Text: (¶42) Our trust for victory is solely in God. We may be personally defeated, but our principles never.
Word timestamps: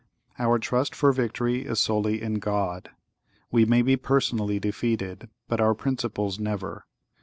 (¶42) 0.37 0.43
Our 0.43 0.57
trust 0.57 0.95
for 0.95 1.11
victory 1.13 1.61
is 1.63 1.79
solely 1.79 2.23
in 2.23 2.39
God. 2.39 2.89
We 3.51 3.65
may 3.65 3.83
be 3.83 3.97
personally 3.97 4.59
defeated, 4.59 5.29
but 5.47 5.61
our 5.61 5.75
principles 5.75 6.39
never. 6.39 6.87